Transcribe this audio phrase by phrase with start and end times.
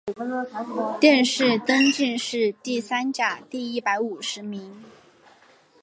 [0.99, 4.83] 殿试登进士第三甲第一百五十名。